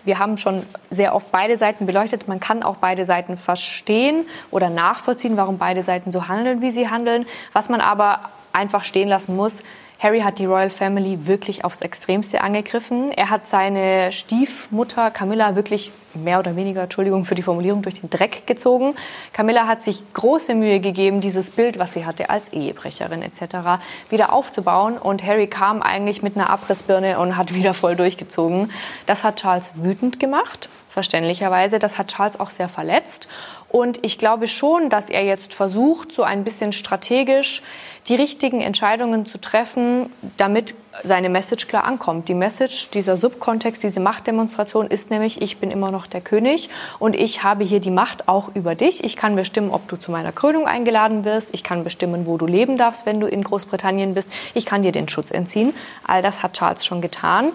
Wir 0.04 0.18
haben 0.20 0.36
schon 0.36 0.62
sehr 0.90 1.14
oft 1.14 1.32
beide 1.32 1.56
Seiten 1.56 1.86
beleuchtet. 1.86 2.28
Man 2.28 2.38
kann 2.38 2.62
auch 2.62 2.76
beide 2.76 3.04
Seiten 3.04 3.36
verstehen 3.36 4.24
oder 4.52 4.70
nachvollziehen, 4.70 5.36
warum 5.36 5.58
beide 5.58 5.82
Seiten 5.82 6.12
so 6.12 6.28
handeln, 6.28 6.60
wie 6.60 6.70
sie 6.70 6.88
handeln. 6.88 7.26
Was 7.52 7.68
man 7.68 7.80
aber 7.80 8.20
einfach 8.52 8.84
stehen 8.84 9.08
lassen 9.08 9.34
muss, 9.34 9.64
Harry 9.98 10.20
hat 10.20 10.38
die 10.38 10.44
Royal 10.44 10.70
Family 10.70 11.26
wirklich 11.26 11.64
aufs 11.64 11.80
Extremste 11.80 12.42
angegriffen. 12.42 13.12
Er 13.12 13.30
hat 13.30 13.46
seine 13.46 14.12
Stiefmutter 14.12 15.10
Camilla 15.10 15.56
wirklich 15.56 15.90
mehr 16.16 16.38
oder 16.38 16.56
weniger, 16.56 16.82
Entschuldigung 16.82 17.24
für 17.24 17.34
die 17.34 17.42
Formulierung, 17.42 17.82
durch 17.82 18.00
den 18.00 18.10
Dreck 18.10 18.46
gezogen. 18.46 18.94
Camilla 19.32 19.66
hat 19.66 19.82
sich 19.82 20.02
große 20.14 20.54
Mühe 20.54 20.80
gegeben, 20.80 21.20
dieses 21.20 21.50
Bild, 21.50 21.78
was 21.78 21.92
sie 21.92 22.04
hatte 22.04 22.30
als 22.30 22.52
Ehebrecherin 22.52 23.22
etc., 23.22 23.80
wieder 24.10 24.32
aufzubauen. 24.32 24.98
Und 24.98 25.24
Harry 25.24 25.46
kam 25.46 25.82
eigentlich 25.82 26.22
mit 26.22 26.36
einer 26.36 26.50
Abrissbirne 26.50 27.18
und 27.18 27.36
hat 27.36 27.54
wieder 27.54 27.74
voll 27.74 27.96
durchgezogen. 27.96 28.70
Das 29.06 29.24
hat 29.24 29.40
Charles 29.40 29.72
wütend 29.76 30.18
gemacht 30.20 30.68
verständlicherweise. 30.96 31.78
Das 31.78 31.98
hat 31.98 32.08
Charles 32.08 32.40
auch 32.40 32.48
sehr 32.48 32.70
verletzt. 32.70 33.28
Und 33.68 34.02
ich 34.02 34.18
glaube 34.18 34.48
schon, 34.48 34.88
dass 34.88 35.10
er 35.10 35.24
jetzt 35.24 35.52
versucht, 35.52 36.10
so 36.10 36.22
ein 36.22 36.42
bisschen 36.42 36.72
strategisch 36.72 37.62
die 38.08 38.14
richtigen 38.14 38.62
Entscheidungen 38.62 39.26
zu 39.26 39.38
treffen, 39.38 40.08
damit 40.38 40.74
seine 41.04 41.28
Message 41.28 41.68
klar 41.68 41.84
ankommt. 41.84 42.28
Die 42.28 42.34
Message, 42.34 42.90
dieser 42.90 43.16
Subkontext, 43.16 43.82
diese 43.82 44.00
Machtdemonstration 44.00 44.86
ist 44.86 45.10
nämlich, 45.10 45.42
ich 45.42 45.58
bin 45.58 45.70
immer 45.70 45.90
noch 45.90 46.06
der 46.06 46.20
König 46.20 46.70
und 46.98 47.14
ich 47.14 47.42
habe 47.42 47.64
hier 47.64 47.80
die 47.80 47.90
Macht 47.90 48.28
auch 48.28 48.50
über 48.54 48.74
dich. 48.74 49.04
Ich 49.04 49.16
kann 49.16 49.36
bestimmen, 49.36 49.70
ob 49.70 49.88
du 49.88 49.96
zu 49.96 50.10
meiner 50.10 50.32
Krönung 50.32 50.66
eingeladen 50.66 51.24
wirst. 51.24 51.50
Ich 51.52 51.62
kann 51.62 51.84
bestimmen, 51.84 52.26
wo 52.26 52.36
du 52.36 52.46
leben 52.46 52.76
darfst, 52.78 53.06
wenn 53.06 53.20
du 53.20 53.26
in 53.26 53.42
Großbritannien 53.42 54.14
bist. 54.14 54.28
Ich 54.54 54.66
kann 54.66 54.82
dir 54.82 54.92
den 54.92 55.08
Schutz 55.08 55.30
entziehen. 55.30 55.74
All 56.04 56.22
das 56.22 56.42
hat 56.42 56.54
Charles 56.54 56.84
schon 56.84 57.00
getan. 57.00 57.52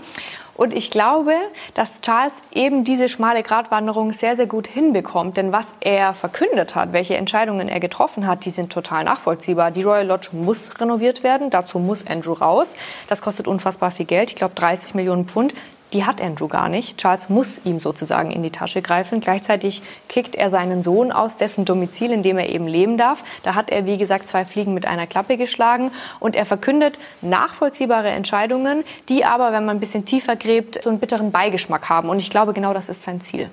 Und 0.56 0.74
ich 0.74 0.92
glaube, 0.92 1.34
dass 1.74 2.02
Charles 2.02 2.34
eben 2.52 2.84
diese 2.84 3.10
schmale 3.10 3.44
Gratwanderung 3.44 4.14
sehr, 4.14 4.36
sehr 4.36 4.48
gut 4.48 4.68
hinbekommt. 4.68 5.38
Denn 5.38 5.52
was 5.52 5.74
er 5.80 6.14
verkündet 6.14 6.76
hat, 6.76 6.94
welche 6.94 7.16
Entscheidungen 7.16 7.68
er 7.70 7.80
getroffen 7.80 8.28
hat, 8.28 8.46
die 8.46 8.50
sind 8.50 8.72
total 8.72 9.04
nachvollziehbar. 9.04 9.72
Die 9.72 9.84
Royal 9.84 10.08
Lodge 10.08 10.30
muss 10.34 10.80
renoviert 10.80 11.24
werden. 11.24 11.50
Dazu 11.50 11.80
muss 11.80 12.06
Andrew 12.06 12.34
raus. 12.34 12.76
Das 13.08 13.22
kostet 13.22 13.48
unfassbar 13.48 13.92
viel 13.92 14.06
Geld. 14.06 14.30
Ich 14.30 14.36
glaube 14.36 14.56
30 14.56 14.96
Millionen 14.96 15.26
Pfund 15.26 15.54
die 15.94 16.06
hat 16.06 16.22
Andrew 16.22 16.48
gar 16.48 16.70
nicht. 16.70 16.98
Charles 16.98 17.30
muss 17.30 17.62
ihm 17.64 17.80
sozusagen 17.80 18.32
in 18.32 18.44
die 18.44 18.52
Tasche 18.52 18.82
greifen. 18.82 19.20
Gleichzeitig 19.20 19.82
kickt 20.08 20.36
er 20.36 20.50
seinen 20.50 20.84
Sohn 20.84 21.12
aus 21.12 21.38
dessen 21.38 21.66
Domizil, 21.66 22.12
in 22.12 22.24
dem 22.24 22.38
er 22.38 22.50
eben 22.50 22.68
leben 22.68 22.98
darf. 22.98 23.24
Da 23.44 23.56
hat 23.56 23.70
er, 23.70 23.86
wie 23.86 23.98
gesagt, 23.98 24.28
zwei 24.28 24.46
Fliegen 24.46 24.74
mit 24.74 24.86
einer 24.86 25.08
Klappe 25.08 25.38
geschlagen. 25.38 25.92
Und 26.20 26.36
er 26.36 26.46
verkündet 26.46 27.00
nachvollziehbare 27.22 28.10
Entscheidungen, 28.10 28.84
die 29.10 29.26
aber, 29.26 29.52
wenn 29.52 29.66
man 29.66 29.78
ein 29.78 29.80
bisschen 29.80 30.06
tiefer 30.06 30.36
gräbt, 30.36 30.84
so 30.84 30.90
einen 30.90 31.00
bitteren 31.00 31.32
Beigeschmack 31.32 31.90
haben. 31.90 32.10
Und 32.10 32.20
ich 32.20 32.30
glaube, 32.30 32.54
genau 32.54 32.74
das 32.74 32.90
ist 32.90 33.04
sein 33.04 33.22
Ziel. 33.22 33.50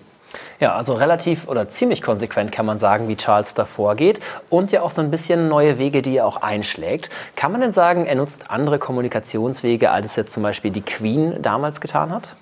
Ja, 0.60 0.74
also 0.74 0.94
relativ 0.94 1.48
oder 1.48 1.68
ziemlich 1.68 2.02
konsequent 2.02 2.52
kann 2.52 2.66
man 2.66 2.78
sagen, 2.78 3.08
wie 3.08 3.16
Charles 3.16 3.54
da 3.54 3.64
vorgeht 3.64 4.20
und 4.50 4.72
ja 4.72 4.82
auch 4.82 4.90
so 4.90 5.00
ein 5.00 5.10
bisschen 5.10 5.48
neue 5.48 5.78
Wege, 5.78 6.02
die 6.02 6.16
er 6.16 6.26
auch 6.26 6.42
einschlägt. 6.42 7.10
Kann 7.36 7.52
man 7.52 7.60
denn 7.60 7.72
sagen, 7.72 8.06
er 8.06 8.16
nutzt 8.16 8.50
andere 8.50 8.78
Kommunikationswege, 8.78 9.90
als 9.90 10.06
es 10.06 10.16
jetzt 10.16 10.32
zum 10.32 10.42
Beispiel 10.42 10.70
die 10.70 10.82
Queen 10.82 11.40
damals 11.40 11.80
getan 11.80 12.12
hat? 12.12 12.34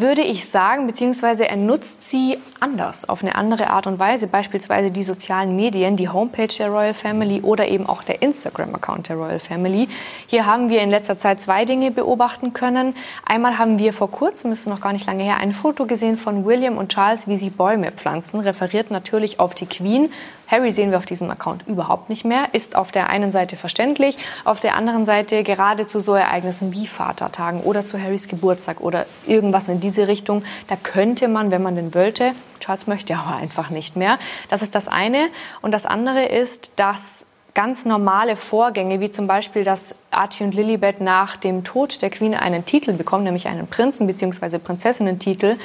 Würde 0.00 0.22
ich 0.22 0.48
sagen, 0.48 0.86
beziehungsweise 0.86 1.48
er 1.48 1.56
nutzt 1.56 2.08
sie 2.08 2.38
anders, 2.60 3.08
auf 3.08 3.22
eine 3.22 3.34
andere 3.34 3.70
Art 3.70 3.86
und 3.86 3.98
Weise. 3.98 4.26
Beispielsweise 4.26 4.90
die 4.90 5.02
sozialen 5.02 5.56
Medien, 5.56 5.96
die 5.96 6.08
Homepage 6.08 6.48
der 6.48 6.68
Royal 6.68 6.94
Family 6.94 7.40
oder 7.42 7.68
eben 7.68 7.86
auch 7.86 8.02
der 8.02 8.22
Instagram-Account 8.22 9.08
der 9.08 9.16
Royal 9.16 9.40
Family. 9.40 9.88
Hier 10.26 10.46
haben 10.46 10.68
wir 10.68 10.80
in 10.80 10.90
letzter 10.90 11.18
Zeit 11.18 11.42
zwei 11.42 11.64
Dinge 11.64 11.90
beobachten 11.90 12.52
können. 12.52 12.94
Einmal 13.24 13.58
haben 13.58 13.78
wir 13.78 13.92
vor 13.92 14.10
kurzem, 14.10 14.52
ist 14.52 14.66
noch 14.66 14.80
gar 14.80 14.92
nicht 14.92 15.06
lange 15.06 15.24
her, 15.24 15.36
ein 15.38 15.52
Foto 15.52 15.86
gesehen 15.86 16.16
von 16.16 16.44
William 16.44 16.78
und 16.78 16.92
Charles, 16.92 17.28
wie 17.28 17.36
sie 17.36 17.50
Bäume 17.50 17.92
pflanzen. 17.92 18.40
Referiert 18.40 18.90
natürlich 18.90 19.40
auf 19.40 19.54
die 19.54 19.66
Queen. 19.66 20.10
Harry 20.46 20.72
sehen 20.72 20.90
wir 20.90 20.98
auf 20.98 21.06
diesem 21.06 21.30
Account 21.30 21.66
überhaupt 21.66 22.10
nicht 22.10 22.24
mehr. 22.24 22.48
Ist 22.52 22.76
auf 22.76 22.92
der 22.92 23.08
einen 23.08 23.32
Seite 23.32 23.56
verständlich, 23.56 24.18
auf 24.44 24.60
der 24.60 24.76
anderen 24.76 25.04
Seite 25.04 25.42
gerade 25.42 25.86
zu 25.86 26.00
so 26.00 26.14
Ereignissen 26.14 26.72
wie 26.72 26.86
Vatertagen 26.86 27.60
oder 27.60 27.84
zu 27.84 28.00
Harrys 28.00 28.28
Geburtstag 28.28 28.80
oder 28.80 29.06
irgendwas 29.26 29.68
in 29.68 29.80
diese 29.80 30.08
Richtung. 30.08 30.44
Da 30.68 30.76
könnte 30.76 31.28
man, 31.28 31.50
wenn 31.50 31.62
man 31.62 31.76
denn 31.76 31.94
wollte, 31.94 32.32
Charles 32.60 32.86
möchte 32.86 33.16
aber 33.16 33.36
einfach 33.36 33.70
nicht 33.70 33.96
mehr. 33.96 34.18
Das 34.48 34.62
ist 34.62 34.74
das 34.74 34.88
eine. 34.88 35.28
Und 35.62 35.72
das 35.72 35.86
andere 35.86 36.24
ist, 36.26 36.70
dass 36.76 37.26
ganz 37.54 37.84
normale 37.84 38.36
Vorgänge, 38.36 39.00
wie 39.00 39.10
zum 39.10 39.26
Beispiel, 39.26 39.64
dass 39.64 39.94
Archie 40.10 40.44
und 40.44 40.54
Lilibet 40.54 41.00
nach 41.00 41.36
dem 41.36 41.62
Tod 41.62 42.02
der 42.02 42.10
Queen 42.10 42.34
einen 42.34 42.64
Titel 42.64 42.92
bekommen, 42.92 43.24
nämlich 43.24 43.46
einen 43.46 43.68
Prinzen- 43.68 44.06
bzw. 44.06 44.58
Prinzessinnen-Titel, 44.58 45.56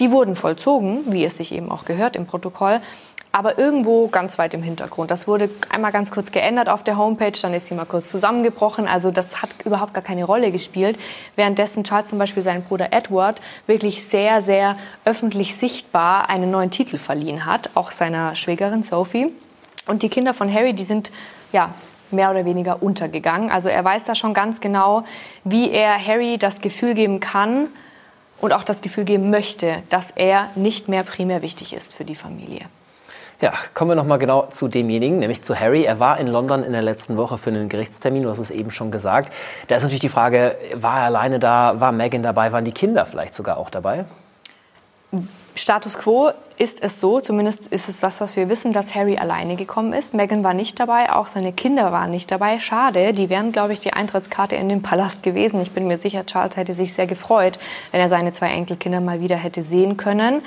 die 0.00 0.10
wurden 0.10 0.36
vollzogen, 0.36 1.00
wie 1.12 1.24
es 1.24 1.36
sich 1.36 1.52
eben 1.52 1.70
auch 1.70 1.84
gehört 1.84 2.16
im 2.16 2.26
Protokoll 2.26 2.80
aber 3.38 3.56
irgendwo 3.56 4.08
ganz 4.08 4.36
weit 4.36 4.52
im 4.54 4.64
Hintergrund. 4.64 5.12
Das 5.12 5.28
wurde 5.28 5.48
einmal 5.70 5.92
ganz 5.92 6.10
kurz 6.10 6.32
geändert 6.32 6.68
auf 6.68 6.82
der 6.82 6.98
Homepage, 6.98 7.38
dann 7.40 7.54
ist 7.54 7.66
sie 7.66 7.74
mal 7.74 7.84
kurz 7.84 8.08
zusammengebrochen. 8.10 8.88
Also 8.88 9.12
das 9.12 9.42
hat 9.42 9.50
überhaupt 9.64 9.94
gar 9.94 10.02
keine 10.02 10.24
Rolle 10.24 10.50
gespielt. 10.50 10.98
Währenddessen 11.36 11.84
Charles 11.84 12.08
zum 12.08 12.18
Beispiel 12.18 12.42
seinen 12.42 12.64
Bruder 12.64 12.92
Edward 12.92 13.40
wirklich 13.68 14.04
sehr, 14.04 14.42
sehr 14.42 14.76
öffentlich 15.04 15.54
sichtbar 15.54 16.28
einen 16.28 16.50
neuen 16.50 16.72
Titel 16.72 16.98
verliehen 16.98 17.46
hat, 17.46 17.70
auch 17.74 17.92
seiner 17.92 18.34
Schwägerin 18.34 18.82
Sophie. 18.82 19.32
Und 19.86 20.02
die 20.02 20.08
Kinder 20.08 20.34
von 20.34 20.52
Harry, 20.52 20.74
die 20.74 20.82
sind 20.82 21.12
ja 21.52 21.72
mehr 22.10 22.32
oder 22.32 22.44
weniger 22.44 22.82
untergegangen. 22.82 23.52
Also 23.52 23.68
er 23.68 23.84
weiß 23.84 24.02
da 24.02 24.16
schon 24.16 24.34
ganz 24.34 24.60
genau, 24.60 25.04
wie 25.44 25.70
er 25.70 26.04
Harry 26.04 26.38
das 26.38 26.60
Gefühl 26.60 26.94
geben 26.94 27.20
kann 27.20 27.68
und 28.40 28.52
auch 28.52 28.64
das 28.64 28.80
Gefühl 28.80 29.04
geben 29.04 29.30
möchte, 29.30 29.80
dass 29.90 30.10
er 30.10 30.48
nicht 30.56 30.88
mehr 30.88 31.04
primär 31.04 31.40
wichtig 31.40 31.72
ist 31.72 31.94
für 31.94 32.04
die 32.04 32.16
Familie. 32.16 32.62
Ja, 33.40 33.52
kommen 33.72 33.92
wir 33.92 33.94
noch 33.94 34.04
mal 34.04 34.16
genau 34.16 34.48
zu 34.50 34.66
demjenigen, 34.66 35.20
nämlich 35.20 35.42
zu 35.42 35.58
Harry. 35.58 35.84
Er 35.84 36.00
war 36.00 36.18
in 36.18 36.26
London 36.26 36.64
in 36.64 36.72
der 36.72 36.82
letzten 36.82 37.16
Woche 37.16 37.38
für 37.38 37.50
einen 37.50 37.68
Gerichtstermin, 37.68 38.24
du 38.24 38.30
hast 38.30 38.38
es 38.40 38.50
eben 38.50 38.72
schon 38.72 38.90
gesagt. 38.90 39.32
Da 39.68 39.76
ist 39.76 39.84
natürlich 39.84 40.00
die 40.00 40.08
Frage, 40.08 40.56
war 40.74 40.98
er 40.98 41.04
alleine 41.04 41.38
da, 41.38 41.78
war 41.78 41.92
Meghan 41.92 42.24
dabei, 42.24 42.50
waren 42.50 42.64
die 42.64 42.72
Kinder 42.72 43.06
vielleicht 43.06 43.34
sogar 43.34 43.58
auch 43.58 43.70
dabei? 43.70 44.06
Status 45.54 45.98
quo 45.98 46.30
ist 46.58 46.82
es 46.82 46.98
so, 46.98 47.20
zumindest 47.20 47.68
ist 47.68 47.88
es 47.88 48.00
das, 48.00 48.20
was 48.20 48.34
wir 48.34 48.48
wissen, 48.48 48.72
dass 48.72 48.96
Harry 48.96 49.16
alleine 49.18 49.54
gekommen 49.54 49.92
ist. 49.92 50.14
Meghan 50.14 50.42
war 50.42 50.54
nicht 50.54 50.80
dabei, 50.80 51.12
auch 51.12 51.26
seine 51.26 51.52
Kinder 51.52 51.92
waren 51.92 52.10
nicht 52.10 52.32
dabei. 52.32 52.58
Schade, 52.58 53.12
die 53.14 53.28
wären, 53.28 53.52
glaube 53.52 53.72
ich, 53.72 53.78
die 53.78 53.92
Eintrittskarte 53.92 54.56
in 54.56 54.68
den 54.68 54.82
Palast 54.82 55.22
gewesen. 55.22 55.60
Ich 55.60 55.70
bin 55.70 55.86
mir 55.86 55.98
sicher, 55.98 56.26
Charles 56.26 56.56
hätte 56.56 56.74
sich 56.74 56.92
sehr 56.92 57.06
gefreut, 57.06 57.60
wenn 57.92 58.00
er 58.00 58.08
seine 58.08 58.32
zwei 58.32 58.48
Enkelkinder 58.48 59.00
mal 59.00 59.20
wieder 59.20 59.36
hätte 59.36 59.62
sehen 59.62 59.96
können. 59.96 60.42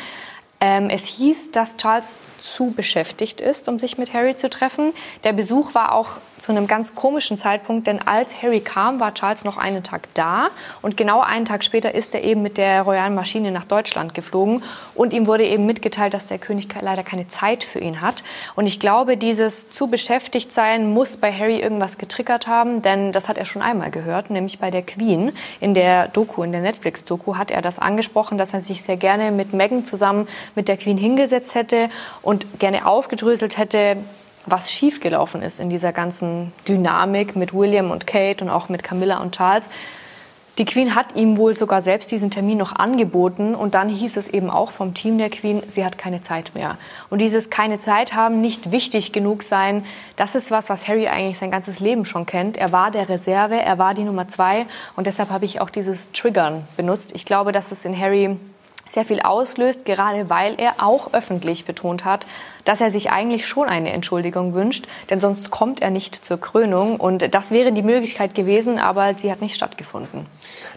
Ähm, 0.63 0.89
es 0.89 1.05
hieß, 1.05 1.51
dass 1.51 1.75
Charles 1.77 2.17
zu 2.39 2.71
beschäftigt 2.71 3.41
ist, 3.41 3.67
um 3.67 3.79
sich 3.79 3.97
mit 3.97 4.13
Harry 4.13 4.35
zu 4.35 4.49
treffen. 4.49 4.93
Der 5.23 5.33
Besuch 5.33 5.73
war 5.73 5.93
auch 5.93 6.11
zu 6.37 6.51
einem 6.51 6.67
ganz 6.67 6.95
komischen 6.95 7.37
Zeitpunkt, 7.37 7.85
denn 7.87 8.05
als 8.07 8.41
Harry 8.41 8.61
kam, 8.61 8.99
war 8.99 9.13
Charles 9.13 9.43
noch 9.43 9.57
einen 9.57 9.83
Tag 9.83 10.07
da 10.15 10.49
und 10.81 10.97
genau 10.97 11.21
einen 11.21 11.45
Tag 11.45 11.63
später 11.63 11.93
ist 11.93 12.15
er 12.15 12.23
eben 12.23 12.41
mit 12.41 12.57
der 12.57 12.81
royalen 12.81 13.13
Maschine 13.13 13.51
nach 13.51 13.65
Deutschland 13.65 14.15
geflogen 14.15 14.63
und 14.95 15.13
ihm 15.13 15.27
wurde 15.27 15.45
eben 15.45 15.67
mitgeteilt, 15.67 16.13
dass 16.15 16.25
der 16.25 16.39
König 16.39 16.67
leider 16.81 17.03
keine 17.03 17.27
Zeit 17.27 17.63
für 17.63 17.79
ihn 17.79 18.01
hat. 18.01 18.23
Und 18.55 18.65
ich 18.65 18.79
glaube, 18.79 19.17
dieses 19.17 19.69
zu 19.69 19.87
beschäftigt 19.87 20.51
sein 20.51 20.91
muss 20.91 21.17
bei 21.17 21.31
Harry 21.31 21.59
irgendwas 21.59 21.99
getriggert 21.99 22.47
haben, 22.47 22.81
denn 22.81 23.11
das 23.11 23.29
hat 23.29 23.37
er 23.37 23.45
schon 23.45 23.61
einmal 23.61 23.91
gehört, 23.91 24.31
nämlich 24.31 24.57
bei 24.57 24.71
der 24.71 24.81
Queen 24.81 25.31
in 25.59 25.75
der 25.75 26.07
Doku, 26.07 26.41
in 26.41 26.51
der 26.51 26.61
Netflix-Doku 26.61 27.37
hat 27.37 27.51
er 27.51 27.61
das 27.61 27.77
angesprochen, 27.77 28.39
dass 28.39 28.53
er 28.53 28.61
sich 28.61 28.81
sehr 28.81 28.97
gerne 28.97 29.31
mit 29.31 29.53
Meghan 29.53 29.85
zusammen 29.85 30.27
mit 30.55 30.67
der 30.67 30.77
Queen 30.77 30.97
hingesetzt 30.97 31.55
hätte 31.55 31.89
und 32.21 32.59
gerne 32.59 32.85
aufgedröselt 32.85 33.57
hätte, 33.57 33.97
was 34.45 34.71
schiefgelaufen 34.71 35.41
ist 35.41 35.59
in 35.59 35.69
dieser 35.69 35.93
ganzen 35.93 36.51
Dynamik 36.67 37.35
mit 37.35 37.53
William 37.53 37.91
und 37.91 38.07
Kate 38.07 38.43
und 38.43 38.49
auch 38.49 38.69
mit 38.69 38.83
Camilla 38.83 39.19
und 39.19 39.35
Charles. 39.35 39.69
Die 40.57 40.65
Queen 40.65 40.95
hat 40.95 41.15
ihm 41.15 41.37
wohl 41.37 41.55
sogar 41.55 41.81
selbst 41.81 42.11
diesen 42.11 42.29
Termin 42.29 42.57
noch 42.57 42.75
angeboten 42.75 43.55
und 43.55 43.73
dann 43.73 43.87
hieß 43.87 44.17
es 44.17 44.27
eben 44.27 44.49
auch 44.49 44.69
vom 44.69 44.93
Team 44.93 45.17
der 45.17 45.29
Queen, 45.29 45.63
sie 45.69 45.85
hat 45.85 45.97
keine 45.97 46.21
Zeit 46.21 46.51
mehr. 46.53 46.77
Und 47.09 47.19
dieses 47.19 47.49
keine 47.49 47.79
Zeit 47.79 48.13
haben, 48.13 48.41
nicht 48.41 48.71
wichtig 48.71 49.13
genug 49.13 49.43
sein, 49.43 49.85
das 50.17 50.35
ist 50.35 50.51
was, 50.51 50.69
was 50.69 50.89
Harry 50.89 51.07
eigentlich 51.07 51.37
sein 51.37 51.51
ganzes 51.51 51.79
Leben 51.79 52.03
schon 52.03 52.25
kennt. 52.25 52.57
Er 52.57 52.73
war 52.73 52.91
der 52.91 53.07
Reserve, 53.07 53.61
er 53.61 53.77
war 53.77 53.93
die 53.93 54.03
Nummer 54.03 54.27
zwei 54.27 54.65
und 54.97 55.07
deshalb 55.07 55.29
habe 55.29 55.45
ich 55.45 55.61
auch 55.61 55.69
dieses 55.69 56.11
Triggern 56.11 56.67
benutzt. 56.75 57.13
Ich 57.15 57.25
glaube, 57.25 57.53
dass 57.53 57.71
es 57.71 57.85
in 57.85 57.97
Harry 57.97 58.37
sehr 58.91 59.05
viel 59.05 59.21
auslöst, 59.21 59.85
gerade 59.85 60.29
weil 60.29 60.59
er 60.59 60.73
auch 60.79 61.13
öffentlich 61.13 61.65
betont 61.65 62.03
hat, 62.03 62.27
dass 62.65 62.81
er 62.81 62.91
sich 62.91 63.09
eigentlich 63.09 63.47
schon 63.47 63.69
eine 63.69 63.91
Entschuldigung 63.91 64.53
wünscht, 64.53 64.85
denn 65.09 65.21
sonst 65.21 65.49
kommt 65.49 65.81
er 65.81 65.89
nicht 65.91 66.13
zur 66.13 66.39
Krönung. 66.39 66.99
Und 66.99 67.33
das 67.33 67.51
wäre 67.51 67.71
die 67.71 67.83
Möglichkeit 67.83 68.35
gewesen, 68.35 68.79
aber 68.79 69.15
sie 69.15 69.31
hat 69.31 69.41
nicht 69.41 69.55
stattgefunden. 69.55 70.25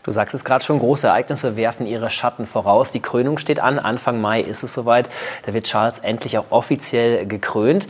Du 0.04 0.12
sagst 0.12 0.34
es 0.34 0.44
gerade 0.44 0.64
schon, 0.64 0.78
große 0.78 1.08
Ereignisse 1.08 1.56
werfen 1.56 1.86
ihre 1.86 2.08
Schatten 2.08 2.46
voraus. 2.46 2.92
Die 2.92 3.00
Krönung 3.00 3.36
steht 3.36 3.58
an, 3.58 3.80
Anfang 3.80 4.20
Mai 4.20 4.40
ist 4.40 4.62
es 4.62 4.72
soweit. 4.72 5.08
Da 5.44 5.52
wird 5.52 5.66
Charles 5.66 5.98
endlich 5.98 6.38
auch 6.38 6.46
offiziell 6.50 7.26
gekrönt 7.26 7.88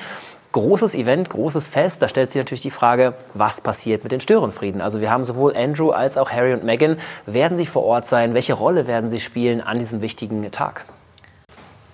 großes 0.54 0.94
Event, 0.94 1.30
großes 1.30 1.68
Fest. 1.68 2.00
Da 2.00 2.08
stellt 2.08 2.30
sich 2.30 2.38
natürlich 2.38 2.62
die 2.62 2.70
Frage, 2.70 3.14
was 3.34 3.60
passiert 3.60 4.04
mit 4.04 4.12
den 4.12 4.20
Störenfrieden? 4.20 4.80
Also 4.80 5.00
wir 5.00 5.10
haben 5.10 5.24
sowohl 5.24 5.54
Andrew 5.54 5.90
als 5.90 6.16
auch 6.16 6.30
Harry 6.30 6.54
und 6.54 6.64
Meghan. 6.64 6.96
Werden 7.26 7.58
sie 7.58 7.66
vor 7.66 7.84
Ort 7.84 8.06
sein? 8.06 8.34
Welche 8.34 8.54
Rolle 8.54 8.86
werden 8.86 9.10
sie 9.10 9.20
spielen 9.20 9.60
an 9.60 9.80
diesem 9.80 10.00
wichtigen 10.00 10.50
Tag? 10.52 10.86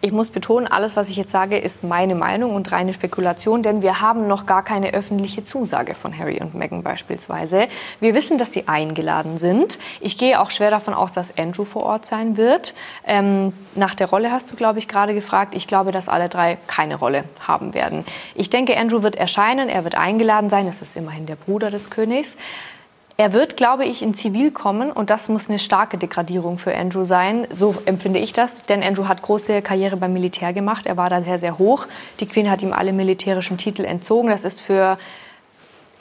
Ich 0.02 0.12
muss 0.12 0.30
betonen, 0.30 0.66
alles, 0.66 0.96
was 0.96 1.10
ich 1.10 1.16
jetzt 1.16 1.30
sage, 1.30 1.58
ist 1.58 1.84
meine 1.84 2.14
Meinung 2.14 2.54
und 2.54 2.72
reine 2.72 2.94
Spekulation, 2.94 3.62
denn 3.62 3.82
wir 3.82 4.00
haben 4.00 4.28
noch 4.28 4.46
gar 4.46 4.64
keine 4.64 4.94
öffentliche 4.94 5.42
Zusage 5.42 5.94
von 5.94 6.16
Harry 6.16 6.40
und 6.40 6.54
Meghan 6.54 6.82
beispielsweise. 6.82 7.68
Wir 8.00 8.14
wissen, 8.14 8.38
dass 8.38 8.54
sie 8.54 8.66
eingeladen 8.66 9.36
sind. 9.36 9.78
Ich 10.00 10.16
gehe 10.16 10.40
auch 10.40 10.50
schwer 10.50 10.70
davon 10.70 10.94
aus, 10.94 11.12
dass 11.12 11.36
Andrew 11.36 11.66
vor 11.66 11.82
Ort 11.82 12.06
sein 12.06 12.38
wird. 12.38 12.72
Ähm, 13.06 13.52
nach 13.74 13.94
der 13.94 14.08
Rolle 14.08 14.30
hast 14.32 14.50
du, 14.50 14.56
glaube 14.56 14.78
ich, 14.78 14.88
gerade 14.88 15.12
gefragt. 15.12 15.54
Ich 15.54 15.66
glaube, 15.66 15.92
dass 15.92 16.08
alle 16.08 16.30
drei 16.30 16.56
keine 16.66 16.96
Rolle 16.96 17.24
haben 17.46 17.74
werden. 17.74 18.06
Ich 18.34 18.48
denke, 18.48 18.78
Andrew 18.78 19.02
wird 19.02 19.16
erscheinen, 19.16 19.68
er 19.68 19.84
wird 19.84 19.96
eingeladen 19.96 20.48
sein. 20.48 20.66
Es 20.66 20.80
ist 20.80 20.96
immerhin 20.96 21.26
der 21.26 21.36
Bruder 21.36 21.70
des 21.70 21.90
Königs. 21.90 22.38
Er 23.20 23.34
wird, 23.34 23.58
glaube 23.58 23.84
ich, 23.84 24.00
in 24.00 24.14
Zivil 24.14 24.50
kommen 24.50 24.90
und 24.90 25.10
das 25.10 25.28
muss 25.28 25.50
eine 25.50 25.58
starke 25.58 25.98
Degradierung 25.98 26.56
für 26.56 26.74
Andrew 26.74 27.04
sein. 27.04 27.46
So 27.50 27.74
empfinde 27.84 28.18
ich 28.18 28.32
das, 28.32 28.62
denn 28.62 28.82
Andrew 28.82 29.08
hat 29.08 29.20
große 29.20 29.60
Karriere 29.60 29.98
beim 29.98 30.14
Militär 30.14 30.54
gemacht. 30.54 30.86
Er 30.86 30.96
war 30.96 31.10
da 31.10 31.20
sehr, 31.20 31.38
sehr 31.38 31.58
hoch. 31.58 31.86
Die 32.20 32.24
Queen 32.24 32.50
hat 32.50 32.62
ihm 32.62 32.72
alle 32.72 32.94
militärischen 32.94 33.58
Titel 33.58 33.84
entzogen. 33.84 34.30
Das 34.30 34.46
ist 34.46 34.62
für 34.62 34.96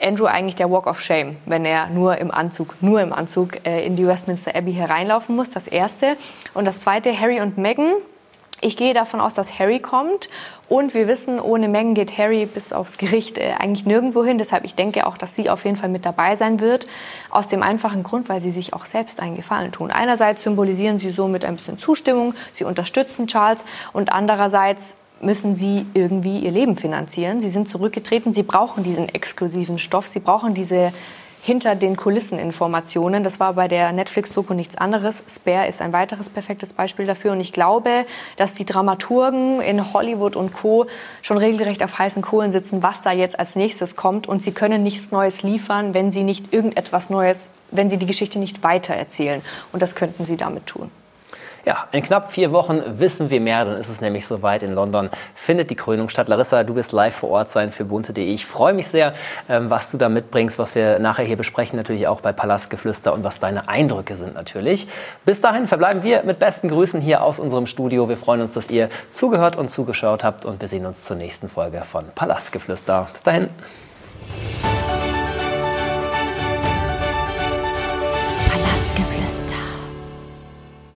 Andrew 0.02 0.24
eigentlich 0.24 0.54
der 0.54 0.70
Walk 0.70 0.86
of 0.86 0.98
Shame, 0.98 1.36
wenn 1.44 1.66
er 1.66 1.88
nur 1.88 2.16
im 2.16 2.30
Anzug, 2.30 2.76
nur 2.80 3.02
im 3.02 3.12
Anzug 3.12 3.66
äh, 3.66 3.84
in 3.84 3.96
die 3.96 4.06
Westminster 4.06 4.56
Abbey 4.56 4.72
hereinlaufen 4.72 5.36
muss. 5.36 5.50
Das 5.50 5.68
erste. 5.68 6.16
Und 6.54 6.64
das 6.64 6.78
zweite, 6.78 7.14
Harry 7.20 7.42
und 7.42 7.58
Meghan 7.58 7.92
ich 8.60 8.76
gehe 8.76 8.94
davon 8.94 9.20
aus, 9.20 9.34
dass 9.34 9.58
Harry 9.58 9.80
kommt. 9.80 10.28
Und 10.68 10.94
wir 10.94 11.08
wissen, 11.08 11.40
ohne 11.40 11.68
Meghan 11.68 11.94
geht 11.94 12.16
Harry 12.16 12.46
bis 12.46 12.72
aufs 12.72 12.98
Gericht 12.98 13.38
äh, 13.38 13.54
eigentlich 13.58 13.86
nirgendwo 13.86 14.24
hin. 14.24 14.38
Deshalb, 14.38 14.64
ich 14.64 14.74
denke 14.74 15.06
auch, 15.06 15.18
dass 15.18 15.34
sie 15.34 15.50
auf 15.50 15.64
jeden 15.64 15.76
Fall 15.76 15.88
mit 15.88 16.06
dabei 16.06 16.36
sein 16.36 16.60
wird. 16.60 16.86
Aus 17.30 17.48
dem 17.48 17.62
einfachen 17.62 18.02
Grund, 18.02 18.28
weil 18.28 18.40
sie 18.40 18.50
sich 18.50 18.72
auch 18.72 18.84
selbst 18.84 19.20
einen 19.20 19.34
Gefallen 19.34 19.72
tun. 19.72 19.90
Einerseits 19.90 20.42
symbolisieren 20.42 20.98
sie 20.98 21.10
somit 21.10 21.44
ein 21.44 21.56
bisschen 21.56 21.78
Zustimmung. 21.78 22.34
Sie 22.52 22.64
unterstützen 22.64 23.26
Charles. 23.26 23.64
Und 23.92 24.12
andererseits 24.12 24.94
müssen 25.20 25.56
sie 25.56 25.86
irgendwie 25.94 26.38
ihr 26.38 26.52
Leben 26.52 26.76
finanzieren. 26.76 27.40
Sie 27.40 27.50
sind 27.50 27.68
zurückgetreten. 27.68 28.32
Sie 28.32 28.42
brauchen 28.42 28.84
diesen 28.84 29.08
exklusiven 29.08 29.78
Stoff. 29.78 30.06
Sie 30.06 30.20
brauchen 30.20 30.54
diese 30.54 30.92
hinter 31.42 31.74
den 31.74 31.96
Kulissen 31.96 32.38
Informationen. 32.38 33.24
Das 33.24 33.40
war 33.40 33.54
bei 33.54 33.68
der 33.68 33.92
Netflix-Doku 33.92 34.54
nichts 34.54 34.76
anderes. 34.76 35.22
Spare 35.28 35.68
ist 35.68 35.80
ein 35.80 35.92
weiteres 35.92 36.30
perfektes 36.30 36.72
Beispiel 36.72 37.06
dafür. 37.06 37.32
Und 37.32 37.40
ich 37.40 37.52
glaube, 37.52 38.04
dass 38.36 38.54
die 38.54 38.64
Dramaturgen 38.64 39.60
in 39.60 39.92
Hollywood 39.92 40.36
und 40.36 40.52
Co. 40.52 40.86
schon 41.22 41.38
regelrecht 41.38 41.82
auf 41.82 41.98
heißen 41.98 42.22
Kohlen 42.22 42.52
sitzen, 42.52 42.82
was 42.82 43.02
da 43.02 43.12
jetzt 43.12 43.38
als 43.38 43.56
nächstes 43.56 43.96
kommt. 43.96 44.28
Und 44.28 44.42
sie 44.42 44.52
können 44.52 44.82
nichts 44.82 45.10
Neues 45.10 45.42
liefern, 45.42 45.94
wenn 45.94 46.12
sie 46.12 46.24
nicht 46.24 46.52
irgendetwas 46.52 47.10
Neues, 47.10 47.50
wenn 47.70 47.88
sie 47.88 47.96
die 47.96 48.06
Geschichte 48.06 48.38
nicht 48.38 48.62
weitererzählen. 48.62 49.42
Und 49.72 49.82
das 49.82 49.94
könnten 49.94 50.24
sie 50.24 50.36
damit 50.36 50.66
tun. 50.66 50.90
Ja, 51.66 51.88
in 51.92 52.02
knapp 52.02 52.32
vier 52.32 52.52
Wochen 52.52 52.82
wissen 52.86 53.30
wir 53.30 53.40
mehr, 53.40 53.64
dann 53.64 53.76
ist 53.76 53.88
es 53.88 54.00
nämlich 54.00 54.26
soweit. 54.26 54.62
In 54.62 54.74
London 54.74 55.10
findet 55.34 55.70
die 55.70 55.74
Krönung 55.74 56.08
statt. 56.08 56.28
Larissa, 56.28 56.64
du 56.64 56.74
wirst 56.74 56.92
live 56.92 57.14
vor 57.14 57.30
Ort 57.30 57.50
sein 57.50 57.70
für 57.72 57.84
bunte.de. 57.84 58.24
Ich 58.24 58.46
freue 58.46 58.72
mich 58.72 58.88
sehr, 58.88 59.14
ähm, 59.48 59.68
was 59.68 59.90
du 59.90 59.96
da 59.96 60.08
mitbringst, 60.08 60.58
was 60.58 60.74
wir 60.74 60.98
nachher 60.98 61.24
hier 61.24 61.36
besprechen, 61.36 61.76
natürlich 61.76 62.06
auch 62.06 62.20
bei 62.20 62.32
Palastgeflüster 62.32 63.12
und 63.12 63.24
was 63.24 63.38
deine 63.38 63.68
Eindrücke 63.68 64.16
sind 64.16 64.34
natürlich. 64.34 64.88
Bis 65.24 65.40
dahin 65.40 65.66
verbleiben 65.66 66.02
wir 66.02 66.22
mit 66.22 66.38
besten 66.38 66.68
Grüßen 66.68 67.00
hier 67.00 67.22
aus 67.22 67.38
unserem 67.38 67.66
Studio. 67.66 68.08
Wir 68.08 68.16
freuen 68.16 68.40
uns, 68.40 68.54
dass 68.54 68.70
ihr 68.70 68.88
zugehört 69.12 69.56
und 69.56 69.70
zugeschaut 69.70 70.24
habt 70.24 70.44
und 70.44 70.60
wir 70.60 70.68
sehen 70.68 70.86
uns 70.86 71.04
zur 71.04 71.16
nächsten 71.16 71.48
Folge 71.48 71.82
von 71.82 72.06
Palastgeflüster. 72.14 73.08
Bis 73.12 73.22
dahin. 73.22 73.50